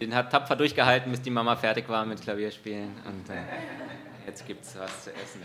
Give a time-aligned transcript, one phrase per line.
[0.00, 2.94] Den hat tapfer durchgehalten, bis die Mama fertig war mit Klavierspielen.
[3.04, 3.42] Und äh,
[4.26, 5.42] jetzt gibt es was zu essen.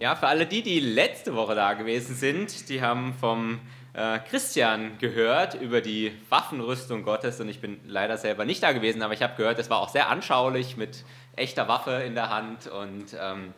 [0.00, 3.58] Ja, für alle die, die letzte Woche da gewesen sind, die haben vom
[3.94, 9.02] äh, Christian gehört über die Waffenrüstung Gottes und ich bin leider selber nicht da gewesen,
[9.02, 11.04] aber ich habe gehört, es war auch sehr anschaulich mit
[11.34, 13.54] echter Waffe in der Hand und ähm,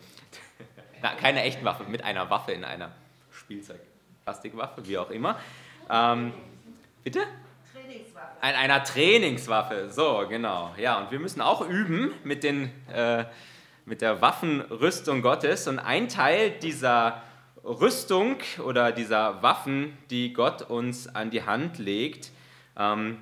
[1.02, 2.90] na, keine echten Waffe, mit einer Waffe in einer
[3.30, 3.80] Spielzeug,
[4.24, 5.38] Plastikwaffe, wie auch immer.
[5.90, 6.32] Ähm,
[7.02, 7.20] bitte?
[7.72, 8.42] Trainingswaffe.
[8.42, 10.74] Ein, einer Trainingswaffe, so genau.
[10.76, 13.24] Ja, und wir müssen auch üben mit den äh,
[13.90, 15.66] mit der Waffenrüstung Gottes.
[15.66, 17.22] Und ein Teil dieser
[17.64, 22.30] Rüstung oder dieser Waffen, die Gott uns an die Hand legt,
[22.78, 23.18] ähm,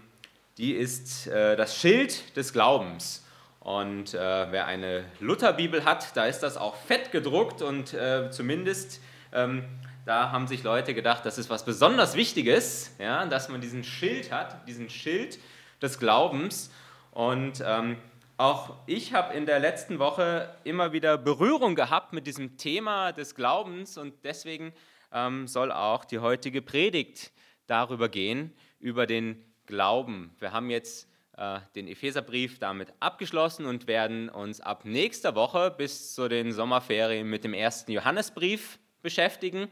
[0.59, 3.25] die ist äh, das Schild des Glaubens.
[3.61, 4.19] Und äh,
[4.53, 9.01] wer eine Lutherbibel hat, da ist das auch fett gedruckt und äh, zumindest
[9.33, 9.65] ähm,
[10.09, 14.33] da haben sich Leute gedacht, das ist was besonders Wichtiges, ja, dass man diesen Schild
[14.33, 15.39] hat, diesen Schild
[15.83, 16.71] des Glaubens.
[17.11, 17.99] Und ähm,
[18.39, 23.35] auch ich habe in der letzten Woche immer wieder Berührung gehabt mit diesem Thema des
[23.35, 24.73] Glaubens und deswegen
[25.13, 27.31] ähm, soll auch die heutige Predigt
[27.67, 30.35] darüber gehen, über den Glauben.
[30.39, 31.07] Wir haben jetzt
[31.37, 37.29] äh, den Epheserbrief damit abgeschlossen und werden uns ab nächster Woche bis zu den Sommerferien
[37.29, 39.69] mit dem ersten Johannesbrief beschäftigen.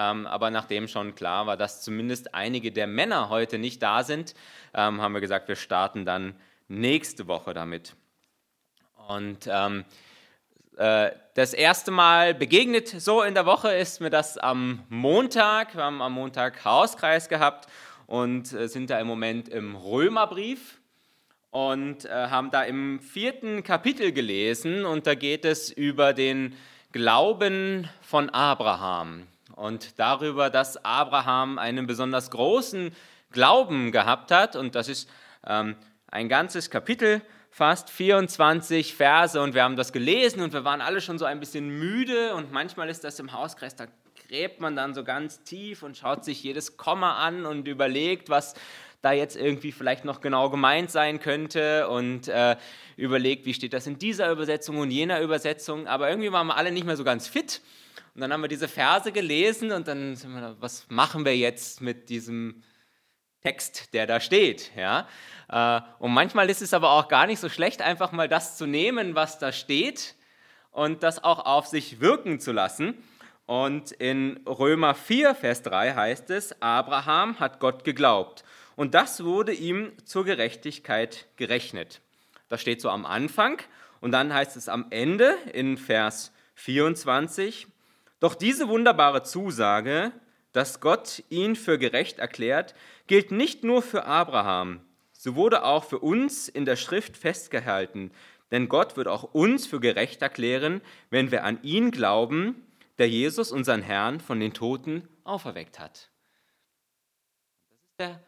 [0.00, 4.34] Ähm, aber nachdem schon klar war, dass zumindest einige der Männer heute nicht da sind,
[4.72, 6.34] ähm, haben wir gesagt, wir starten dann
[6.68, 7.94] nächste Woche damit.
[9.08, 9.84] Und ähm,
[10.78, 15.76] äh, das erste Mal begegnet so in der Woche ist mir das am Montag.
[15.76, 17.68] Wir haben am Montag Hauskreis gehabt
[18.06, 20.80] und äh, sind da im Moment im Römerbrief
[21.50, 26.56] und äh, haben da im vierten Kapitel gelesen und da geht es über den
[26.90, 32.94] Glauben von Abraham und darüber, dass Abraham einen besonders großen
[33.30, 34.56] Glauben gehabt hat.
[34.56, 35.08] Und das ist
[35.46, 35.76] ähm,
[36.08, 39.40] ein ganzes Kapitel fast 24 Verse.
[39.40, 42.34] Und wir haben das gelesen und wir waren alle schon so ein bisschen müde.
[42.34, 43.86] Und manchmal ist das im Hauskreis, da
[44.28, 48.54] gräbt man dann so ganz tief und schaut sich jedes Komma an und überlegt, was
[49.02, 51.88] da jetzt irgendwie vielleicht noch genau gemeint sein könnte.
[51.88, 52.56] Und äh,
[52.96, 56.70] überlegt, wie steht das in dieser Übersetzung und jener Übersetzung, aber irgendwie waren wir alle
[56.70, 57.62] nicht mehr so ganz fit
[58.20, 61.80] und dann haben wir diese Verse gelesen und dann sind wir, was machen wir jetzt
[61.80, 62.62] mit diesem
[63.40, 64.72] Text, der da steht.
[64.76, 65.08] Ja?
[65.48, 68.66] Äh, und manchmal ist es aber auch gar nicht so schlecht, einfach mal das zu
[68.66, 70.16] nehmen, was da steht
[70.70, 73.02] und das auch auf sich wirken zu lassen.
[73.46, 78.44] Und in Römer 4, Vers 3 heißt es, Abraham hat Gott geglaubt
[78.76, 82.02] und das wurde ihm zur Gerechtigkeit gerechnet.
[82.50, 83.62] Das steht so am Anfang
[84.02, 87.66] und dann heißt es am Ende in Vers 24,
[88.20, 90.12] doch diese wunderbare Zusage,
[90.52, 92.74] dass Gott ihn für gerecht erklärt,
[93.06, 94.80] gilt nicht nur für Abraham,
[95.12, 98.10] so wurde auch für uns in der Schrift festgehalten,
[98.50, 102.66] denn Gott wird auch uns für gerecht erklären, wenn wir an ihn glauben,
[102.98, 106.10] der Jesus, unseren Herrn, von den Toten auferweckt hat.
[107.70, 108.20] Das ist der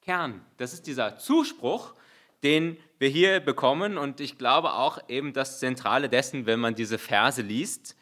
[0.00, 1.94] Kern, das ist dieser Zuspruch,
[2.42, 6.98] den wir hier bekommen und ich glaube auch eben das Zentrale dessen, wenn man diese
[6.98, 7.96] Verse liest.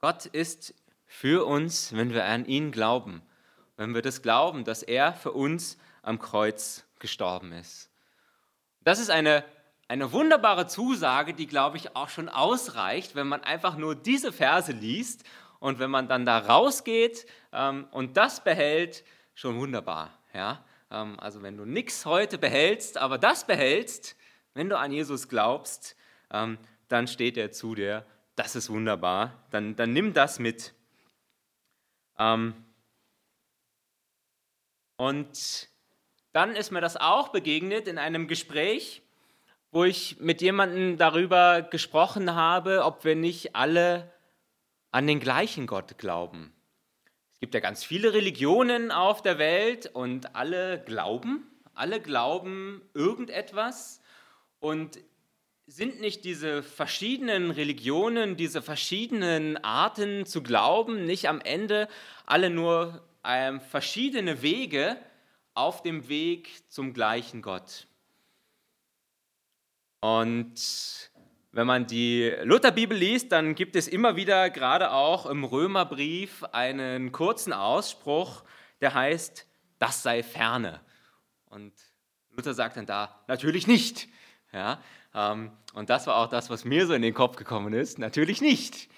[0.00, 0.74] Gott ist
[1.06, 3.22] für uns, wenn wir an ihn glauben.
[3.76, 7.90] Wenn wir das glauben, dass er für uns am Kreuz gestorben ist.
[8.82, 9.44] Das ist eine,
[9.88, 14.72] eine wunderbare Zusage, die, glaube ich, auch schon ausreicht, wenn man einfach nur diese Verse
[14.72, 15.24] liest
[15.58, 20.10] und wenn man dann da rausgeht ähm, und das behält, schon wunderbar.
[20.32, 20.64] Ja?
[20.90, 24.16] Ähm, also wenn du nichts heute behältst, aber das behältst,
[24.54, 25.96] wenn du an Jesus glaubst,
[26.32, 28.06] ähm, dann steht er zu dir.
[28.40, 29.34] Das ist wunderbar.
[29.50, 30.72] Dann, dann nimm das mit.
[32.18, 32.54] Ähm,
[34.96, 35.68] und
[36.32, 39.02] dann ist mir das auch begegnet in einem Gespräch,
[39.72, 44.10] wo ich mit jemandem darüber gesprochen habe, ob wir nicht alle
[44.90, 46.54] an den gleichen Gott glauben.
[47.34, 54.00] Es gibt ja ganz viele Religionen auf der Welt und alle glauben, alle glauben irgendetwas
[54.60, 54.98] und
[55.70, 61.88] sind nicht diese verschiedenen Religionen, diese verschiedenen Arten zu glauben, nicht am Ende
[62.26, 64.96] alle nur ähm, verschiedene Wege
[65.54, 67.86] auf dem Weg zum gleichen Gott?
[70.00, 70.54] Und
[71.52, 77.12] wenn man die Lutherbibel liest, dann gibt es immer wieder, gerade auch im Römerbrief, einen
[77.12, 78.42] kurzen Ausspruch,
[78.80, 79.46] der heißt,
[79.78, 80.80] das sei ferne.
[81.46, 81.72] Und
[82.30, 84.08] Luther sagt dann da, natürlich nicht.
[84.52, 84.82] Ja,
[85.12, 87.98] und das war auch das, was mir so in den Kopf gekommen ist.
[87.98, 88.88] Natürlich nicht.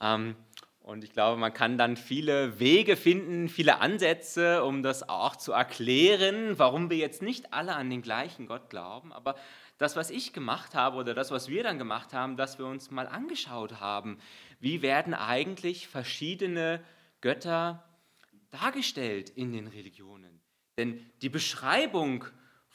[0.00, 0.34] Ähm,
[0.82, 5.52] Und ich glaube, man kann dann viele Wege finden, viele Ansätze, um das auch zu
[5.52, 9.12] erklären, warum wir jetzt nicht alle an den gleichen Gott glauben.
[9.12, 9.36] Aber
[9.78, 12.90] das, was ich gemacht habe oder das, was wir dann gemacht haben, dass wir uns
[12.90, 14.18] mal angeschaut haben,
[14.58, 16.82] wie werden eigentlich verschiedene
[17.20, 17.84] Götter
[18.50, 20.40] dargestellt in den Religionen.
[20.76, 22.24] Denn die Beschreibung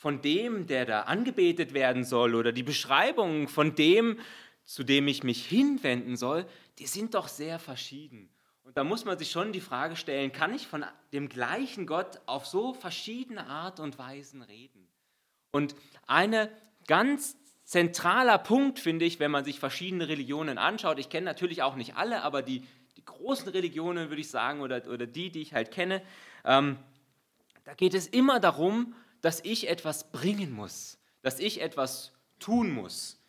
[0.05, 4.19] von dem, der da angebetet werden soll, oder die Beschreibung von dem,
[4.63, 6.45] zu dem ich mich hinwenden soll,
[6.77, 8.29] die sind doch sehr verschieden.
[8.61, 12.21] Und da muss man sich schon die Frage stellen, kann ich von dem gleichen Gott
[12.27, 14.87] auf so verschiedene Art und Weisen reden?
[15.49, 15.73] Und
[16.05, 16.49] ein
[16.85, 21.75] ganz zentraler Punkt, finde ich, wenn man sich verschiedene Religionen anschaut, ich kenne natürlich auch
[21.75, 22.63] nicht alle, aber die,
[22.95, 26.03] die großen Religionen, würde ich sagen, oder, oder die, die ich halt kenne,
[26.43, 26.77] ähm,
[27.63, 28.93] da geht es immer darum,
[29.25, 33.19] dass ich etwas bringen muss, dass ich etwas tun muss.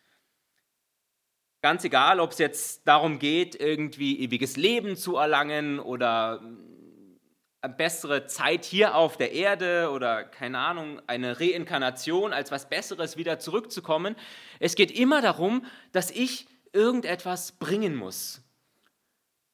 [1.63, 6.43] Ganz egal, ob es jetzt darum geht, irgendwie ewiges Leben zu erlangen oder
[7.63, 12.69] eine mm, bessere Zeit hier auf der Erde oder keine Ahnung, eine Reinkarnation als was
[12.69, 14.17] Besseres wieder zurückzukommen.
[14.61, 18.43] Es geht immer darum, dass ich irgendetwas bringen muss.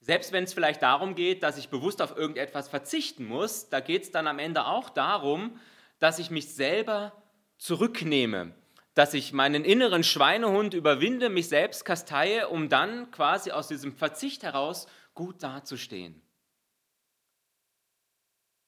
[0.01, 4.03] Selbst wenn es vielleicht darum geht, dass ich bewusst auf irgendetwas verzichten muss, da geht
[4.03, 5.61] es dann am Ende auch darum,
[6.03, 7.13] dass ich mich selber
[7.59, 8.57] zurücknehme,
[8.93, 14.43] dass ich meinen inneren Schweinehund überwinde, mich selbst kasteie, um dann quasi aus diesem Verzicht
[14.43, 16.21] heraus gut dazustehen.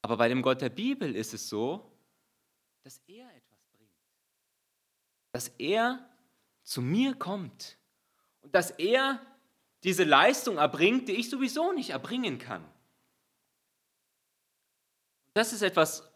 [0.02, 1.98] Aber bei dem Gott der Bibel ist es so,
[2.84, 3.90] dass er etwas bringt.
[5.32, 6.08] Dass er
[6.62, 7.78] zu mir kommt
[8.42, 9.20] und dass er
[9.82, 12.64] diese Leistung erbringt, die ich sowieso nicht erbringen kann.
[15.32, 16.13] Das ist etwas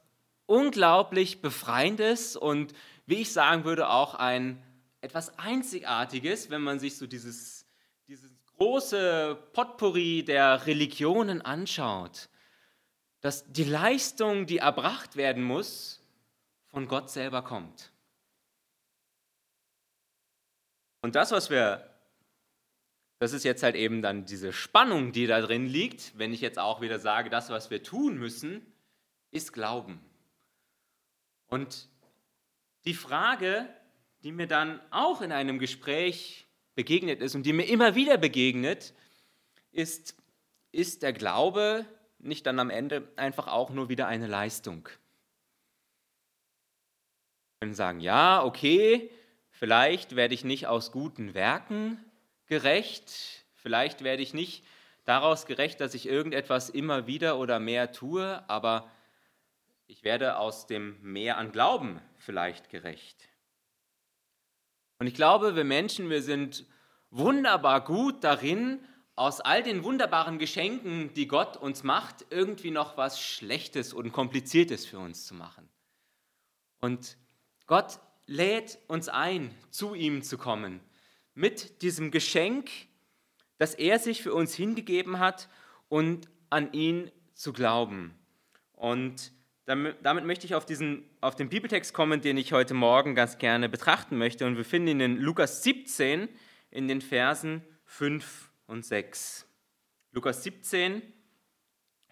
[0.48, 2.72] unglaublich Befreiendes und
[3.06, 4.62] wie ich sagen würde, auch ein
[5.00, 7.66] etwas Einzigartiges, wenn man sich so dieses,
[8.08, 12.28] dieses große Potpourri der Religionen anschaut,
[13.20, 16.00] dass die Leistung, die erbracht werden muss,
[16.66, 17.92] von Gott selber kommt.
[21.02, 21.88] Und das, was wir,
[23.18, 26.58] das ist jetzt halt eben dann diese Spannung, die da drin liegt, wenn ich jetzt
[26.58, 28.66] auch wieder sage, das, was wir tun müssen,
[29.30, 30.00] ist Glauben.
[31.48, 31.88] Und
[32.84, 33.68] die Frage,
[34.22, 38.94] die mir dann auch in einem Gespräch begegnet ist und die mir immer wieder begegnet,
[39.72, 40.16] ist,
[40.72, 41.84] ist der Glaube
[42.18, 44.88] nicht dann am Ende einfach auch nur wieder eine Leistung?
[47.54, 49.10] Wir können sagen, ja, okay,
[49.50, 51.98] vielleicht werde ich nicht aus guten Werken
[52.46, 54.64] gerecht, vielleicht werde ich nicht
[55.04, 58.90] daraus gerecht, dass ich irgendetwas immer wieder oder mehr tue, aber
[59.88, 63.28] ich werde aus dem Meer an Glauben vielleicht gerecht.
[64.98, 66.66] Und ich glaube, wir Menschen, wir sind
[67.10, 68.84] wunderbar gut darin,
[69.16, 74.86] aus all den wunderbaren Geschenken, die Gott uns macht, irgendwie noch was Schlechtes und Kompliziertes
[74.86, 75.68] für uns zu machen.
[76.80, 77.16] Und
[77.66, 80.80] Gott lädt uns ein, zu ihm zu kommen,
[81.34, 82.70] mit diesem Geschenk,
[83.56, 85.48] das er sich für uns hingegeben hat
[85.88, 88.14] und an ihn zu glauben.
[88.72, 89.32] Und
[89.68, 93.68] damit, möchte ich auf, diesen, auf den Bibeltext kommen, den ich heute Morgen ganz gerne
[93.68, 94.46] betrachten möchte.
[94.46, 96.28] Und wir finden ihn in Lukas 17
[96.70, 99.46] in den Versen 5 und 6.
[100.12, 101.02] Lukas 17,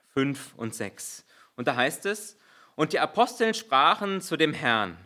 [0.08, 1.25] 5 und 6.
[1.56, 2.38] Und da heißt es,
[2.75, 4.99] und die Aposteln sprachen zu dem Herrn,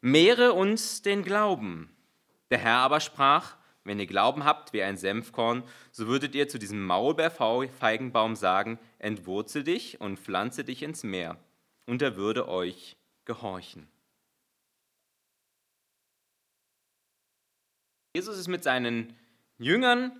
[0.00, 1.94] mehre uns den Glauben.
[2.50, 6.58] Der Herr aber sprach, wenn ihr Glauben habt wie ein Senfkorn, so würdet ihr zu
[6.58, 11.38] diesem Maulbeerfeigenbaum sagen, entwurzel dich und pflanze dich ins Meer
[11.88, 13.88] und er würde euch gehorchen.
[18.14, 19.16] Jesus ist mit seinen
[19.58, 20.12] Jüngern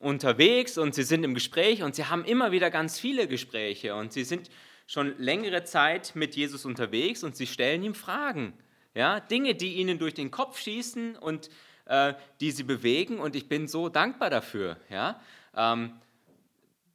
[0.00, 4.12] unterwegs und sie sind im Gespräch und sie haben immer wieder ganz viele Gespräche und
[4.12, 4.50] sie sind
[4.88, 8.54] schon längere Zeit mit Jesus unterwegs und sie stellen ihm Fragen.
[8.94, 11.50] Ja, Dinge, die ihnen durch den Kopf schießen und
[11.84, 15.22] äh, die sie bewegen und ich bin so dankbar dafür, ja,
[15.54, 16.00] ähm,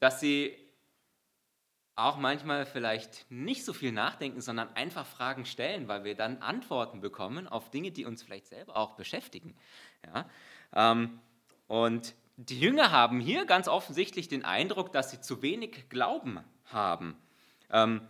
[0.01, 0.66] dass sie
[1.97, 7.01] auch manchmal vielleicht nicht so viel nachdenken, sondern einfach Fragen stellen, weil wir dann Antworten
[7.01, 9.55] bekommen auf Dinge, die uns vielleicht selber auch beschäftigen.
[10.05, 10.29] Ja?
[10.73, 11.19] Ähm,
[11.65, 17.17] und die Jünger haben hier ganz offensichtlich den Eindruck, dass sie zu wenig Glauben haben,
[17.71, 18.07] ähm,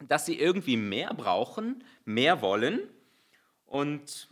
[0.00, 2.80] dass sie irgendwie mehr brauchen, mehr wollen.
[3.66, 4.28] Und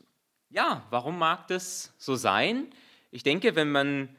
[0.48, 2.68] ja, warum mag das so sein?
[3.10, 4.16] Ich denke, wenn man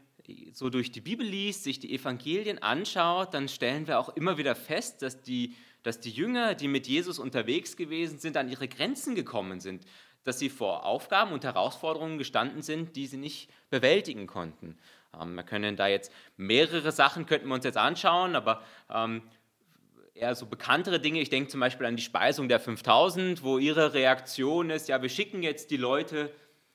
[0.53, 4.55] so durch die Bibel liest, sich die Evangelien anschaut, dann stellen wir auch immer wieder
[4.55, 9.15] fest, dass die, dass die Jünger, die mit Jesus unterwegs gewesen sind, an ihre Grenzen
[9.15, 9.85] gekommen sind,
[10.23, 14.77] dass sie vor Aufgaben und Herausforderungen gestanden sind, die sie nicht bewältigen konnten.
[15.19, 19.23] Ähm, wir können da jetzt mehrere Sachen, könnten wir uns jetzt anschauen, aber ähm,
[20.13, 21.21] eher so bekanntere Dinge.
[21.21, 25.09] Ich denke zum Beispiel an die Speisung der 5000, wo ihre Reaktion ist, ja, wir
[25.09, 26.31] schicken jetzt die Leute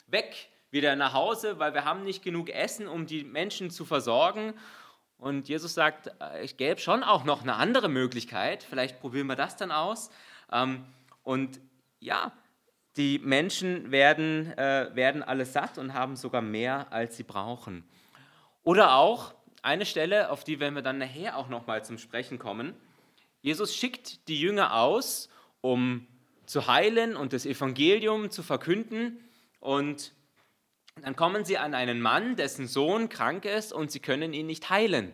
[0.07, 4.53] weg, wieder nach Hause, weil wir haben nicht genug Essen, um die Menschen zu versorgen.
[5.17, 9.37] Und Jesus sagt, äh, ich gäbe schon auch noch eine andere Möglichkeit, vielleicht probieren wir
[9.37, 10.11] das dann aus.
[10.53, 10.85] Ähm,
[11.23, 11.61] und
[12.01, 12.33] ja,
[12.97, 17.85] die Menschen werden, äh, werden alles satt und haben sogar mehr, als sie brauchen.
[18.63, 22.75] Oder auch eine Stelle, auf die werden wir dann nachher auch nochmal zum Sprechen kommen.
[23.41, 25.29] Jesus schickt die Jünger aus,
[25.61, 26.07] um
[26.47, 29.21] zu heilen und das Evangelium zu verkünden.
[29.61, 30.13] Und
[31.03, 34.71] dann kommen sie an einen Mann, dessen Sohn krank ist und sie können ihn nicht
[34.71, 35.13] heilen.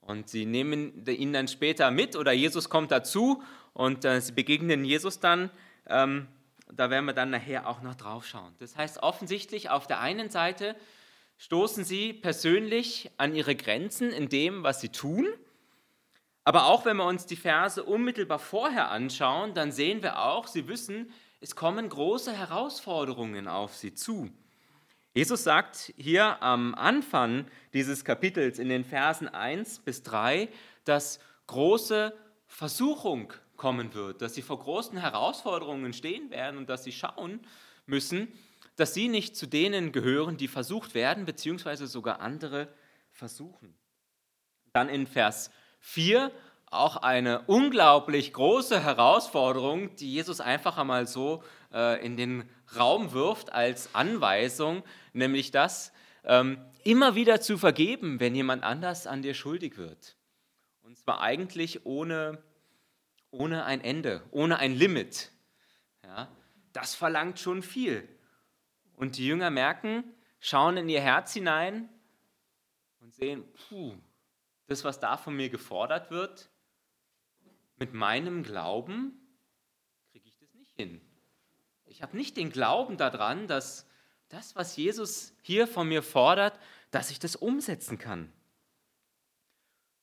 [0.00, 4.84] Und sie nehmen ihn dann später mit oder Jesus kommt dazu und äh, sie begegnen
[4.84, 5.50] Jesus dann.
[5.86, 6.28] Ähm,
[6.72, 8.54] da werden wir dann nachher auch noch drauf schauen.
[8.58, 10.76] Das heißt, offensichtlich auf der einen Seite
[11.38, 15.26] stoßen sie persönlich an ihre Grenzen in dem, was sie tun.
[16.44, 20.68] Aber auch wenn wir uns die Verse unmittelbar vorher anschauen, dann sehen wir auch, sie
[20.68, 24.30] wissen, es kommen große Herausforderungen auf sie zu.
[25.14, 30.48] Jesus sagt hier am Anfang dieses Kapitels in den Versen 1 bis 3,
[30.84, 32.14] dass große
[32.46, 37.40] Versuchung kommen wird, dass sie vor großen Herausforderungen stehen werden und dass sie schauen
[37.86, 38.28] müssen,
[38.76, 42.72] dass sie nicht zu denen gehören, die versucht werden, beziehungsweise sogar andere
[43.10, 43.74] versuchen.
[44.72, 45.50] Dann in Vers
[45.80, 46.30] 4
[46.70, 53.52] auch eine unglaublich große Herausforderung, die Jesus einfach einmal so äh, in den Raum wirft
[53.52, 54.82] als Anweisung,
[55.12, 55.92] nämlich das,
[56.24, 60.16] ähm, immer wieder zu vergeben, wenn jemand anders an dir schuldig wird.
[60.82, 62.42] Und zwar eigentlich ohne,
[63.30, 65.30] ohne ein Ende, ohne ein Limit.
[66.04, 66.28] Ja,
[66.72, 68.08] das verlangt schon viel.
[68.94, 70.04] Und die Jünger merken,
[70.40, 71.88] schauen in ihr Herz hinein
[73.00, 73.94] und sehen, puh,
[74.66, 76.50] das, was da von mir gefordert wird,
[77.78, 79.18] mit meinem Glauben
[80.10, 81.00] kriege ich das nicht hin.
[81.86, 83.86] Ich habe nicht den Glauben daran, dass
[84.28, 86.58] das, was Jesus hier von mir fordert,
[86.90, 88.32] dass ich das umsetzen kann.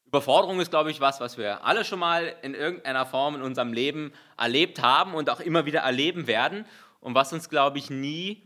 [0.05, 3.74] Überforderung ist, glaube ich, was, was wir alle schon mal in irgendeiner Form in unserem
[3.74, 6.65] Leben erlebt haben und auch immer wieder erleben werden
[7.01, 8.46] und was uns, glaube ich, nie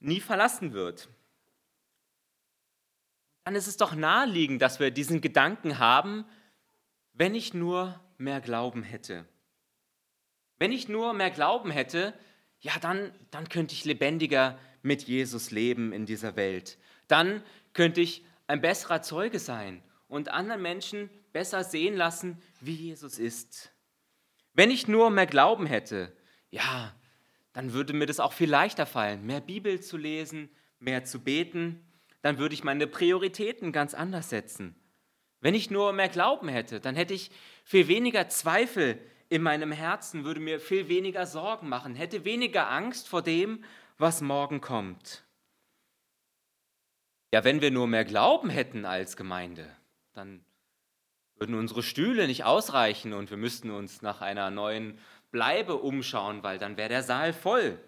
[0.00, 1.08] nie verlassen wird.
[3.44, 6.24] Dann ist es doch naheliegend, dass wir diesen Gedanken haben,
[7.12, 9.26] wenn ich nur mehr Glauben hätte.
[10.58, 12.14] Wenn ich nur mehr Glauben hätte,
[12.60, 16.78] ja, dann, dann könnte ich lebendiger mit Jesus leben in dieser Welt.
[17.08, 17.42] Dann
[17.72, 23.72] könnte ich ein besserer Zeuge sein und anderen Menschen besser sehen lassen, wie Jesus ist.
[24.54, 26.16] Wenn ich nur mehr Glauben hätte,
[26.50, 26.94] ja,
[27.52, 31.84] dann würde mir das auch viel leichter fallen, mehr Bibel zu lesen, mehr zu beten.
[32.22, 34.74] Dann würde ich meine Prioritäten ganz anders setzen.
[35.46, 37.30] Wenn ich nur mehr Glauben hätte, dann hätte ich
[37.62, 38.98] viel weniger Zweifel
[39.28, 43.62] in meinem Herzen, würde mir viel weniger Sorgen machen, hätte weniger Angst vor dem,
[43.96, 45.22] was morgen kommt.
[47.32, 49.70] Ja, wenn wir nur mehr Glauben hätten als Gemeinde,
[50.14, 50.44] dann
[51.36, 54.98] würden unsere Stühle nicht ausreichen und wir müssten uns nach einer neuen
[55.30, 57.78] Bleibe umschauen, weil dann wäre der Saal voll.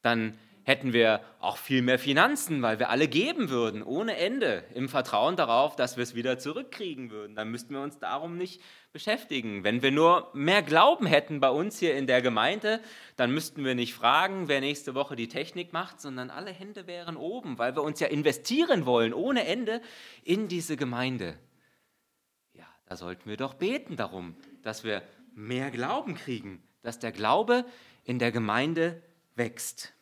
[0.00, 4.88] Dann hätten wir auch viel mehr Finanzen, weil wir alle geben würden, ohne Ende, im
[4.88, 7.36] Vertrauen darauf, dass wir es wieder zurückkriegen würden.
[7.36, 8.60] Dann müssten wir uns darum nicht
[8.92, 9.62] beschäftigen.
[9.62, 12.80] Wenn wir nur mehr Glauben hätten bei uns hier in der Gemeinde,
[13.16, 17.16] dann müssten wir nicht fragen, wer nächste Woche die Technik macht, sondern alle Hände wären
[17.16, 19.82] oben, weil wir uns ja investieren wollen, ohne Ende,
[20.22, 21.38] in diese Gemeinde.
[22.54, 25.02] Ja, da sollten wir doch beten darum, dass wir
[25.34, 27.64] mehr Glauben kriegen, dass der Glaube
[28.04, 29.02] in der Gemeinde
[29.34, 29.93] wächst.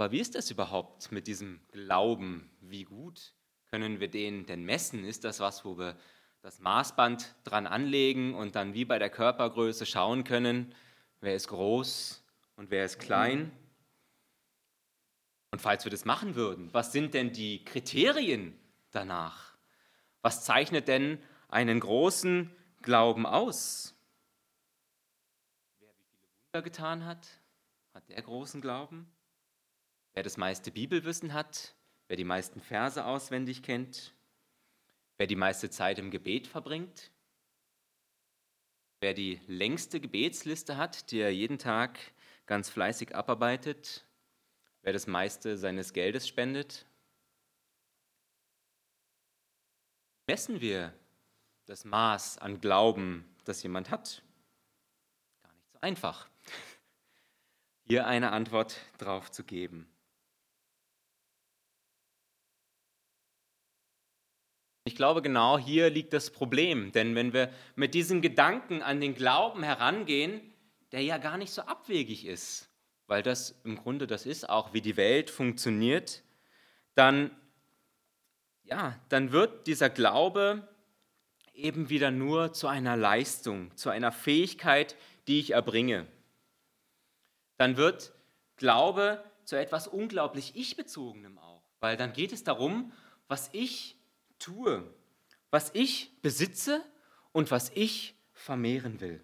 [0.00, 2.50] Aber wie ist das überhaupt mit diesem Glauben?
[2.62, 3.34] Wie gut
[3.66, 5.04] können wir den denn messen?
[5.04, 5.94] Ist das was, wo wir
[6.40, 10.74] das Maßband dran anlegen und dann wie bei der Körpergröße schauen können,
[11.20, 12.24] wer ist groß
[12.56, 13.52] und wer ist klein?
[15.50, 18.58] Und falls wir das machen würden, was sind denn die Kriterien
[18.92, 19.54] danach?
[20.22, 23.94] Was zeichnet denn einen großen Glauben aus?
[25.78, 27.28] Wer wie viele Wunder getan hat,
[27.92, 29.12] hat der großen Glauben?
[30.14, 31.74] Wer das meiste Bibelwissen hat,
[32.08, 34.12] wer die meisten Verse auswendig kennt,
[35.18, 37.10] wer die meiste Zeit im Gebet verbringt,
[39.00, 41.98] wer die längste Gebetsliste hat, die er jeden Tag
[42.46, 44.04] ganz fleißig abarbeitet,
[44.82, 46.86] wer das meiste seines Geldes spendet,
[50.26, 50.92] messen wir
[51.66, 54.22] das Maß an Glauben, das jemand hat?
[55.42, 56.28] Gar nicht so einfach.
[57.84, 59.88] hier eine Antwort drauf zu geben.
[64.90, 69.14] Ich glaube, genau hier liegt das Problem, denn wenn wir mit diesen Gedanken an den
[69.14, 70.40] Glauben herangehen,
[70.90, 72.68] der ja gar nicht so abwegig ist,
[73.06, 76.24] weil das im Grunde das ist auch, wie die Welt funktioniert,
[76.96, 77.30] dann,
[78.64, 80.68] ja, dann wird dieser Glaube
[81.54, 84.96] eben wieder nur zu einer Leistung, zu einer Fähigkeit,
[85.28, 86.08] die ich erbringe.
[87.58, 88.12] Dann wird
[88.56, 92.90] Glaube zu etwas unglaublich Ich-bezogenem auch, weil dann geht es darum,
[93.28, 93.99] was ich
[94.40, 94.82] tue,
[95.50, 96.84] was ich besitze
[97.32, 99.20] und was ich vermehren will.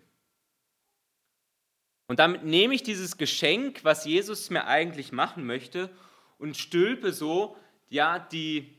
[2.06, 5.90] Und damit nehme ich dieses Geschenk, was Jesus mir eigentlich machen möchte,
[6.38, 7.56] und stülpe so
[7.88, 8.78] ja die,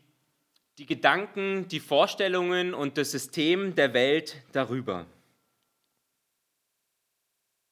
[0.77, 5.07] die Gedanken, die Vorstellungen und das System der Welt darüber.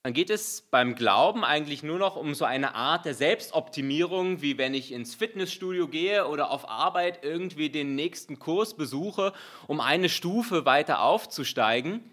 [0.05, 4.59] Dann geht es beim Glauben eigentlich nur noch um so eine Art der Selbstoptimierung, wie
[4.59, 9.33] wenn ich ins Fitnessstudio gehe oder auf Arbeit irgendwie den nächsten Kurs besuche,
[9.65, 12.03] um eine Stufe weiter aufzusteigen.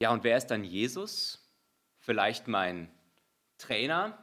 [0.00, 1.38] Ja, und wer ist dann Jesus?
[2.00, 2.90] vielleicht mein
[3.58, 4.18] Trainer,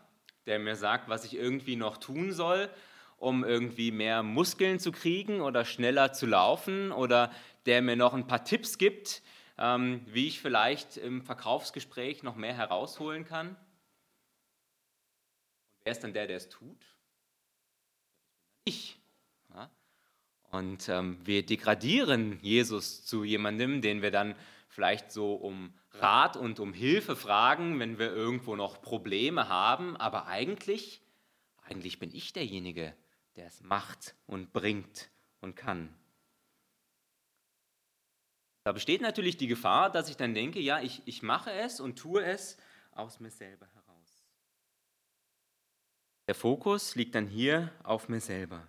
[0.48, 2.70] der mir sagt, was ich irgendwie noch tun soll,
[3.16, 7.32] um irgendwie mehr Muskeln zu kriegen oder schneller zu laufen oder
[7.66, 9.22] der mir noch ein paar Tipps gibt,
[9.60, 13.50] ähm, wie ich vielleicht im Verkaufsgespräch noch mehr herausholen kann.
[13.50, 13.58] Und
[15.84, 16.86] wer ist dann der, der es tut?
[18.64, 18.98] Ich.
[19.54, 19.70] Ja?
[20.52, 24.36] Und ähm, wir degradieren Jesus zu jemandem, den wir dann
[24.70, 30.28] vielleicht so um Rat und um Hilfe fragen, wenn wir irgendwo noch Probleme haben, aber
[30.28, 31.02] eigentlich,
[31.64, 32.96] eigentlich bin ich derjenige,
[33.36, 35.10] der es macht und bringt
[35.42, 35.94] und kann.
[38.70, 41.98] Da besteht natürlich die Gefahr, dass ich dann denke, ja, ich, ich mache es und
[41.98, 42.56] tue es
[42.92, 44.24] aus mir selber heraus.
[46.28, 48.68] Der Fokus liegt dann hier auf mir selber.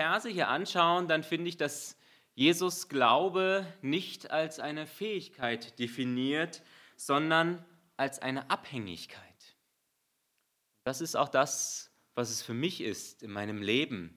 [0.00, 1.98] Verse hier anschauen, dann finde ich, dass
[2.36, 6.62] Jesus Glaube nicht als eine Fähigkeit definiert,
[6.96, 7.64] sondern
[7.96, 9.56] als eine Abhängigkeit.
[10.84, 14.16] Das ist auch das, was es für mich ist in meinem Leben.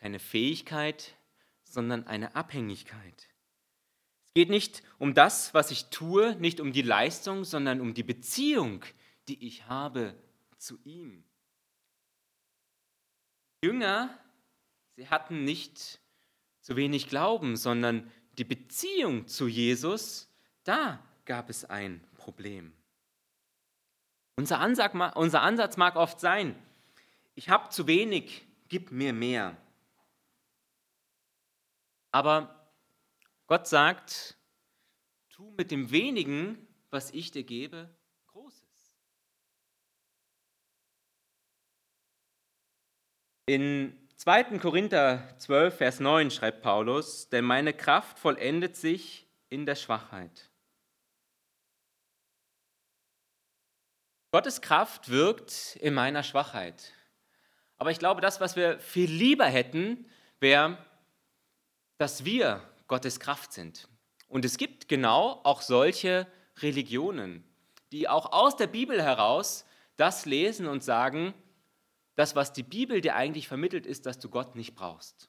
[0.00, 1.14] Keine Fähigkeit,
[1.64, 3.28] sondern eine Abhängigkeit.
[4.26, 8.02] Es geht nicht um das, was ich tue, nicht um die Leistung, sondern um die
[8.02, 8.84] Beziehung,
[9.28, 10.14] die ich habe
[10.56, 11.24] zu ihm.
[13.62, 14.18] Jünger
[15.00, 15.98] Sie hatten nicht
[16.60, 20.28] zu wenig Glauben, sondern die Beziehung zu Jesus,
[20.62, 22.74] da gab es ein Problem.
[24.36, 26.54] Unser Ansatz, unser Ansatz mag oft sein,
[27.34, 29.56] ich habe zu wenig, gib mir mehr.
[32.12, 32.72] Aber
[33.46, 34.36] Gott sagt,
[35.28, 37.88] tu mit dem wenigen, was ich dir gebe,
[38.28, 38.94] Großes.
[43.46, 44.58] In 2.
[44.58, 50.50] Korinther 12, Vers 9 schreibt Paulus, denn meine Kraft vollendet sich in der Schwachheit.
[54.32, 56.92] Gottes Kraft wirkt in meiner Schwachheit.
[57.78, 60.78] Aber ich glaube, das, was wir viel lieber hätten, wäre,
[62.00, 63.86] dass wir Gottes Kraft sind.
[64.26, 66.26] Und es gibt genau auch solche
[66.60, 67.44] Religionen,
[67.92, 69.66] die auch aus der Bibel heraus
[69.98, 71.34] das lesen und sagen,
[72.14, 75.28] das, was die Bibel dir eigentlich vermittelt, ist, dass du Gott nicht brauchst,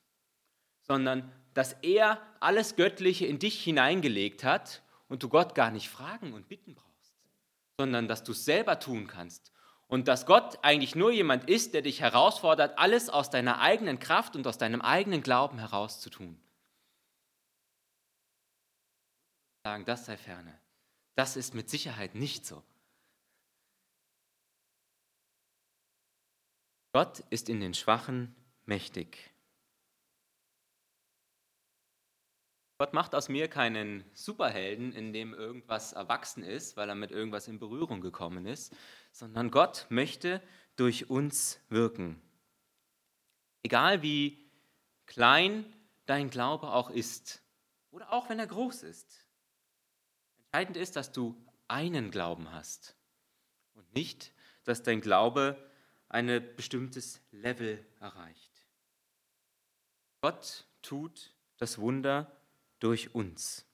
[0.84, 6.32] sondern dass er alles Göttliche in dich hineingelegt hat und du Gott gar nicht fragen
[6.32, 7.18] und bitten brauchst,
[7.78, 9.52] sondern dass du es selber tun kannst
[9.88, 14.38] und dass Gott eigentlich nur jemand ist, der dich herausfordert, alles aus deiner eigenen Kraft
[14.38, 16.42] und aus deinem eigenen Glauben herauszutun.
[19.64, 20.60] Sagen, das sei ferne.
[21.16, 22.64] Das ist mit Sicherheit nicht so.
[26.94, 29.32] Gott ist in den Schwachen mächtig.
[32.82, 37.48] Gott macht aus mir keinen Superhelden, in dem irgendwas erwachsen ist, weil er mit irgendwas
[37.48, 38.76] in Berührung gekommen ist,
[39.12, 40.42] sondern Gott möchte
[40.78, 42.20] durch uns wirken.
[43.62, 44.50] Egal wie
[45.06, 45.72] klein
[46.08, 47.44] dein Glaube auch ist
[47.92, 49.21] oder auch wenn er groß ist.
[50.54, 51.34] Entscheidend ist, dass du
[51.70, 52.98] einen Glauben hast
[53.74, 54.34] und nicht,
[54.66, 55.56] dass dein Glaube
[56.10, 58.66] ein bestimmtes Level erreicht.
[60.20, 62.36] Gott tut das Wunder
[62.80, 63.66] durch uns.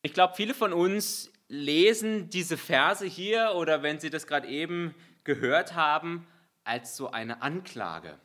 [0.00, 4.94] Ich glaube, viele von uns lesen diese Verse hier oder wenn sie das gerade eben
[5.24, 6.26] gehört haben,
[6.64, 8.18] als so eine Anklage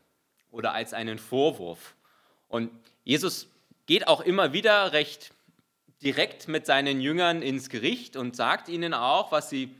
[0.52, 1.98] oder als einen Vorwurf.
[2.48, 2.72] Und
[3.04, 3.53] Jesus
[3.86, 5.34] geht auch immer wieder recht
[6.04, 9.76] direkt mit seinen Jüngern ins Gericht und sagt ihnen auch, was sie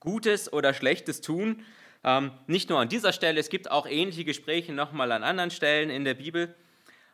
[0.00, 1.64] Gutes oder Schlechtes tun.
[2.04, 5.90] Ähm, nicht nur an dieser Stelle, es gibt auch ähnliche Gespräche nochmal an anderen Stellen
[5.90, 6.54] in der Bibel.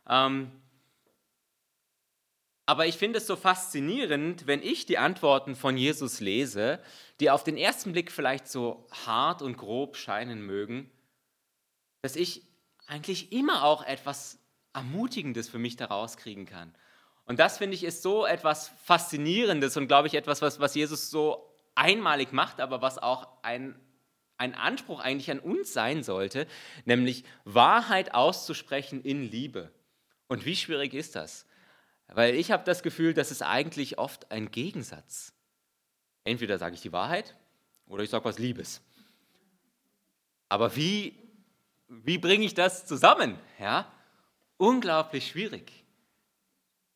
[0.09, 0.51] Ähm,
[2.67, 6.81] aber ich finde es so faszinierend, wenn ich die Antworten von Jesus lese,
[7.19, 10.91] die auf den ersten Blick vielleicht so hart und grob scheinen mögen,
[12.03, 12.43] dass ich
[12.87, 14.39] eigentlich immer auch etwas
[14.79, 16.75] Ermutigendes für mich daraus kriegen kann.
[17.25, 21.11] Und das finde ich ist so etwas Faszinierendes und glaube ich etwas, was, was Jesus
[21.11, 23.79] so einmalig macht, aber was auch ein,
[24.39, 26.47] ein Anspruch eigentlich an uns sein sollte,
[26.87, 29.71] nämlich Wahrheit auszusprechen in Liebe.
[30.27, 31.47] Und wie schwierig ist das?
[32.09, 35.35] Weil ich habe das Gefühl, das ist eigentlich oft ein Gegensatz.
[36.25, 37.37] Entweder sage ich die Wahrheit
[37.87, 38.81] oder ich sage was Liebes.
[40.49, 41.15] Aber wie,
[41.89, 43.39] wie bringe ich das zusammen?
[43.59, 43.93] Ja?
[44.59, 45.85] Unglaublich schwierig.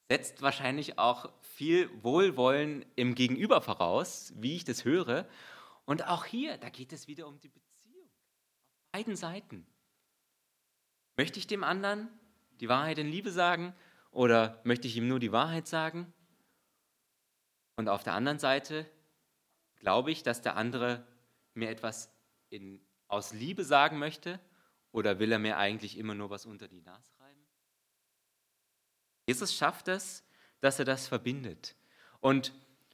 [0.09, 5.29] Setzt wahrscheinlich auch viel Wohlwollen im Gegenüber voraus, wie ich das höre.
[5.85, 8.05] Und auch hier, da geht es wieder um die Beziehung.
[8.05, 9.65] Auf beiden Seiten.
[11.17, 12.09] Möchte ich dem anderen
[12.61, 13.75] die Wahrheit in Liebe sagen
[14.11, 16.13] oder möchte ich ihm nur die Wahrheit sagen?
[17.77, 18.91] Und auf der anderen Seite
[19.77, 21.07] glaube ich, dass der andere
[21.55, 22.13] mir etwas
[22.51, 24.41] in, aus Liebe sagen möchte
[24.91, 27.12] oder will er mir eigentlich immer nur was unter die Nase?
[29.33, 30.23] Jesus schafft es,
[30.61, 31.75] dass er das verbindet.
[32.21, 32.53] Und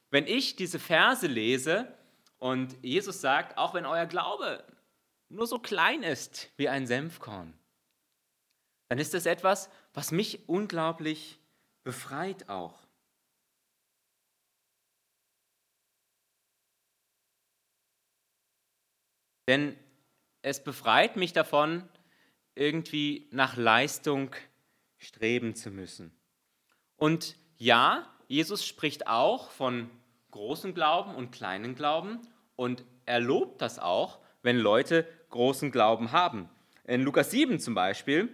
[0.09, 1.93] wenn ich diese Verse lese
[2.37, 4.63] und Jesus sagt, auch wenn euer Glaube
[5.27, 7.53] nur so klein ist wie ein Senfkorn,
[8.87, 11.41] dann ist das etwas, was mich unglaublich
[11.83, 12.87] befreit auch.
[19.49, 19.77] Denn
[20.41, 21.89] es befreit mich davon,
[22.55, 24.33] irgendwie nach Leistung
[24.97, 26.18] streben zu müssen.
[26.99, 29.89] Und ja, Jesus spricht auch von
[30.31, 32.19] großem Glauben und kleinen Glauben
[32.55, 36.49] und er lobt das auch, wenn Leute großen Glauben haben.
[36.85, 38.29] In Lukas 7 zum Beispiel,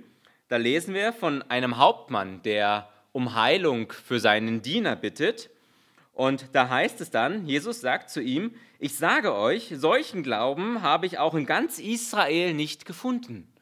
[0.47, 5.49] da lesen wir von einem Hauptmann, der um Heilung für seinen Diener bittet.
[6.12, 11.06] Und da heißt es dann, Jesus sagt zu ihm, ich sage euch, solchen Glauben habe
[11.06, 13.54] ich auch in ganz Israel nicht gefunden.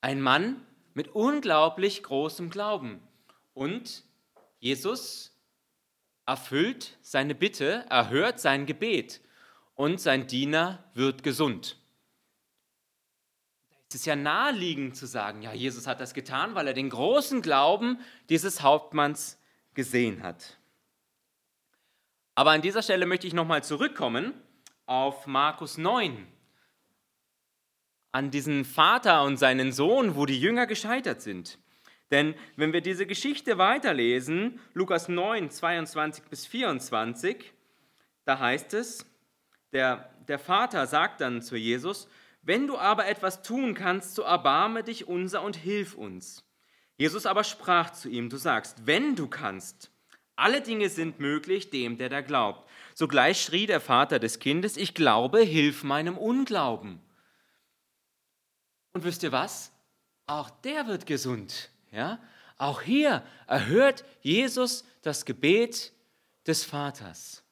[0.00, 0.56] Ein Mann
[0.92, 3.00] mit unglaublich großem Glauben.
[3.54, 4.04] Und
[4.58, 5.36] Jesus
[6.26, 9.20] erfüllt seine Bitte, erhört sein Gebet
[9.74, 11.76] und sein Diener wird gesund.
[13.88, 17.40] Es ist ja naheliegend zu sagen, ja, Jesus hat das getan, weil er den großen
[17.40, 19.38] Glauben dieses Hauptmanns
[19.72, 20.58] gesehen hat.
[22.34, 24.34] Aber an dieser Stelle möchte ich nochmal zurückkommen
[24.84, 26.26] auf Markus 9,
[28.12, 31.58] an diesen Vater und seinen Sohn, wo die Jünger gescheitert sind.
[32.10, 37.52] Denn wenn wir diese Geschichte weiterlesen, Lukas 9, 22 bis 24,
[38.24, 39.04] da heißt es,
[39.72, 42.08] der, der Vater sagt dann zu Jesus,
[42.42, 46.44] wenn du aber etwas tun kannst, so erbarme dich unser und hilf uns.
[46.96, 49.90] Jesus aber sprach zu ihm, du sagst, wenn du kannst,
[50.34, 52.68] alle Dinge sind möglich dem, der da glaubt.
[52.94, 57.00] Sogleich schrie der Vater des Kindes, ich glaube, hilf meinem Unglauben.
[58.92, 59.72] Und wisst ihr was?
[60.26, 61.70] Auch der wird gesund.
[61.90, 62.22] Ja?
[62.56, 65.92] Auch hier erhört Jesus das Gebet
[66.46, 67.44] des Vaters.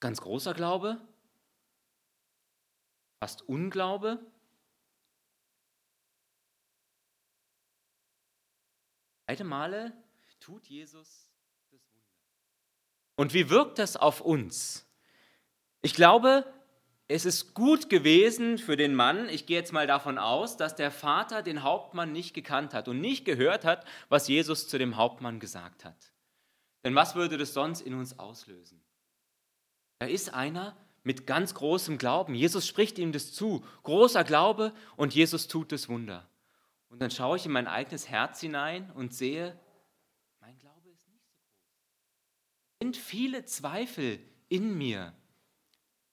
[0.00, 1.00] Ganz großer Glaube,
[3.18, 4.24] fast Unglaube.
[9.26, 9.92] Beide Male
[10.38, 11.28] tut Jesus
[11.70, 12.06] das Wunder.
[13.16, 14.86] Und wie wirkt das auf uns?
[15.82, 16.44] Ich glaube,
[17.08, 20.90] es ist gut gewesen für den Mann, ich gehe jetzt mal davon aus, dass der
[20.90, 25.38] Vater den Hauptmann nicht gekannt hat und nicht gehört hat, was Jesus zu dem Hauptmann
[25.38, 26.12] gesagt hat.
[26.84, 28.82] Denn was würde das sonst in uns auslösen?
[29.98, 32.34] Da ist einer, mit ganz großem Glauben.
[32.34, 33.64] Jesus spricht ihm das zu.
[33.84, 36.28] Großer Glaube und Jesus tut das Wunder.
[36.88, 39.56] Und dann schaue ich in mein eigenes Herz hinein und sehe,
[40.40, 41.50] mein Glaube ist nicht so groß.
[42.80, 45.14] Es sind viele Zweifel in mir.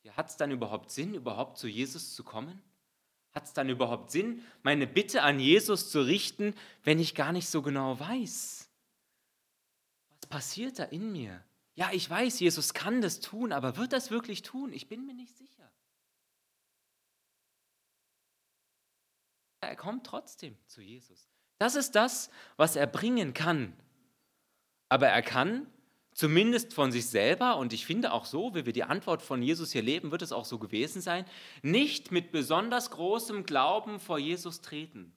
[0.03, 2.61] Ja, Hat es dann überhaupt Sinn, überhaupt zu Jesus zu kommen?
[3.31, 7.49] Hat es dann überhaupt Sinn, meine Bitte an Jesus zu richten, wenn ich gar nicht
[7.49, 8.69] so genau weiß?
[10.09, 11.43] Was passiert da in mir?
[11.75, 14.71] Ja, ich weiß, Jesus kann das tun, aber wird das wirklich tun?
[14.73, 15.71] Ich bin mir nicht sicher.
[19.61, 21.27] Er kommt trotzdem zu Jesus.
[21.57, 23.73] Das ist das, was er bringen kann.
[24.89, 25.65] Aber er kann
[26.13, 29.71] zumindest von sich selber, und ich finde auch so, wie wir die Antwort von Jesus
[29.71, 31.26] hier leben, wird es auch so gewesen sein,
[31.62, 35.15] nicht mit besonders großem Glauben vor Jesus treten.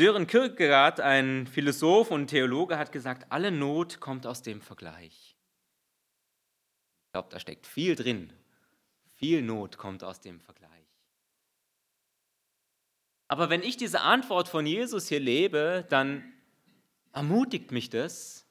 [0.00, 5.36] Sören Kierkegaard, ein Philosoph und Theologe, hat gesagt, alle Not kommt aus dem Vergleich.
[7.06, 8.32] Ich glaube, da steckt viel drin.
[9.14, 10.70] Viel Not kommt aus dem Vergleich.
[13.28, 16.33] Aber wenn ich diese Antwort von Jesus hier lebe, dann
[17.14, 18.46] ermutigt mich das,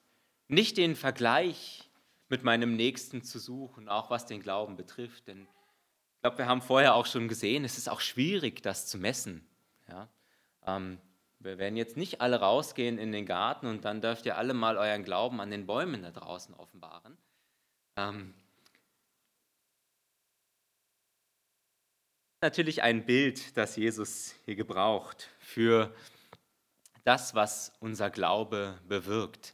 [0.47, 1.89] nicht den Vergleich
[2.29, 5.27] mit meinem Nächsten zu suchen, auch was den Glauben betrifft.
[5.27, 8.97] Denn ich glaube, wir haben vorher auch schon gesehen, es ist auch schwierig, das zu
[8.97, 9.45] messen.
[9.87, 10.09] Ja?
[10.65, 10.97] Ähm,
[11.39, 14.77] wir werden jetzt nicht alle rausgehen in den Garten und dann dürft ihr alle mal
[14.77, 17.17] euren Glauben an den Bäumen da draußen offenbaren.
[17.97, 18.33] Ähm,
[22.41, 25.93] natürlich ein Bild, das Jesus hier gebraucht für
[27.03, 29.53] das, was unser Glaube bewirkt.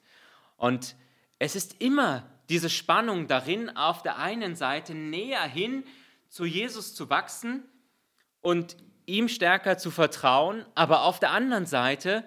[0.57, 0.95] Und
[1.39, 5.83] es ist immer diese Spannung darin, auf der einen Seite näher hin
[6.29, 7.63] zu Jesus zu wachsen
[8.41, 12.23] und ihm stärker zu vertrauen, aber auf der anderen Seite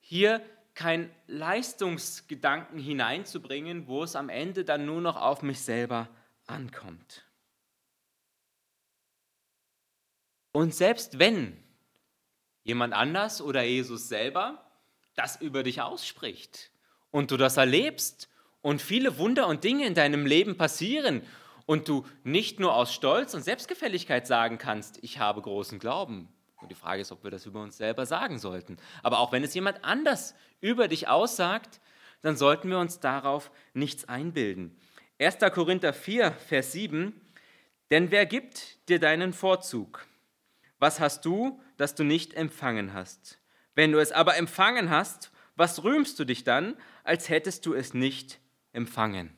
[0.00, 0.42] hier
[0.74, 6.08] kein Leistungsgedanken hineinzubringen, wo es am Ende dann nur noch auf mich selber
[6.46, 7.24] ankommt.
[10.52, 11.56] Und selbst wenn
[12.64, 14.63] jemand anders oder Jesus selber
[15.14, 16.70] das über dich ausspricht
[17.10, 18.28] und du das erlebst
[18.62, 21.22] und viele Wunder und Dinge in deinem Leben passieren
[21.66, 26.28] und du nicht nur aus Stolz und Selbstgefälligkeit sagen kannst, ich habe großen Glauben.
[26.60, 28.78] Und die Frage ist, ob wir das über uns selber sagen sollten.
[29.02, 31.80] Aber auch wenn es jemand anders über dich aussagt,
[32.22, 34.76] dann sollten wir uns darauf nichts einbilden.
[35.20, 35.38] 1.
[35.52, 37.20] Korinther 4, Vers 7,
[37.90, 40.06] denn wer gibt dir deinen Vorzug?
[40.78, 43.38] Was hast du, das du nicht empfangen hast?
[43.74, 47.94] Wenn du es aber empfangen hast, was rühmst du dich dann, als hättest du es
[47.94, 48.40] nicht
[48.72, 49.36] empfangen?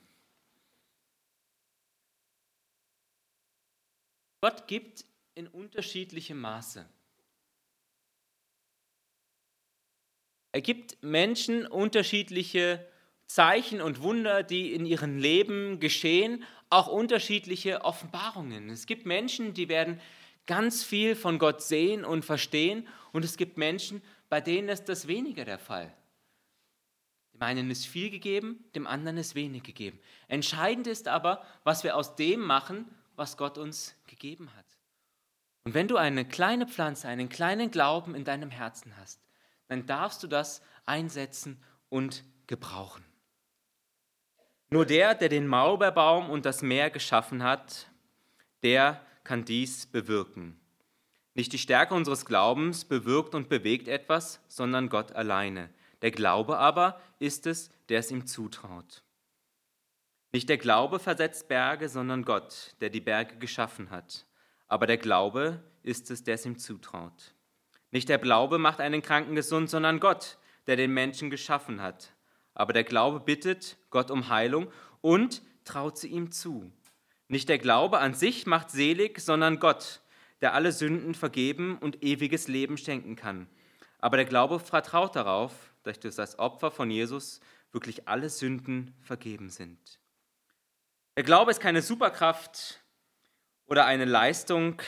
[4.41, 6.89] Gott gibt in unterschiedlichem Maße.
[10.53, 12.87] Er gibt Menschen unterschiedliche
[13.27, 18.71] Zeichen und Wunder, die in ihrem Leben geschehen, auch unterschiedliche Offenbarungen.
[18.71, 20.01] Es gibt Menschen, die werden
[20.47, 25.07] ganz viel von Gott sehen und verstehen und es gibt Menschen, bei denen ist das
[25.07, 25.93] weniger der Fall.
[27.33, 30.01] Dem einen ist viel gegeben, dem anderen ist wenig gegeben.
[30.27, 34.65] Entscheidend ist aber, was wir aus dem machen, was Gott uns gegeben hat.
[35.65, 39.21] Und wenn du eine kleine Pflanze, einen kleinen Glauben in deinem Herzen hast,
[39.69, 43.05] dann darfst du das einsetzen und gebrauchen.
[44.71, 47.89] Nur der, der den Maulbeerbaum und das Meer geschaffen hat,
[48.63, 50.59] der kann dies bewirken.
[51.37, 55.69] Nicht die Stärke unseres Glaubens bewirkt und bewegt etwas, sondern Gott alleine.
[56.01, 59.03] Der Glaube aber ist es, der es ihm zutraut.
[60.33, 64.25] Nicht der Glaube versetzt Berge, sondern Gott, der die Berge geschaffen hat.
[64.67, 67.35] Aber der Glaube ist es, der es ihm zutraut.
[67.91, 72.15] Nicht der Glaube macht einen Kranken gesund, sondern Gott, der den Menschen geschaffen hat.
[72.55, 74.73] Aber der Glaube bittet Gott um Heilung
[75.03, 76.73] und traut sie ihm zu.
[77.29, 80.01] Nicht der Glaube an sich macht selig, sondern Gott,
[80.41, 83.47] der alle Sünden vergeben und ewiges Leben schenken kann.
[83.99, 87.41] Aber der Glaube vertraut darauf, dass durch das Opfer von Jesus
[87.73, 90.01] wirklich alle Sünden vergeben sind.
[91.17, 92.81] Der Glaube ist keine Superkraft
[93.67, 94.83] oder eine Leistung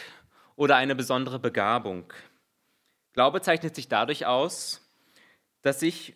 [0.57, 2.13] oder eine besondere Begabung.
[3.13, 4.87] Glaube zeichnet sich dadurch aus,
[5.63, 6.15] dass ich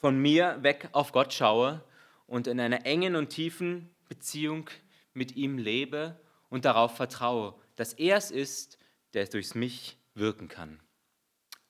[0.00, 1.82] von mir weg auf Gott schaue
[2.26, 4.68] und in einer engen und tiefen Beziehung
[5.14, 6.20] mit ihm lebe
[6.50, 8.78] und darauf vertraue, dass er es ist,
[9.14, 10.80] der durchs mich wirken kann.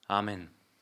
[0.07, 0.55] Amen.